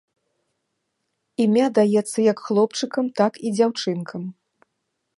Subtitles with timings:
[1.45, 4.23] Імя даецца як хлопчыкам, так і дзяўчынкам.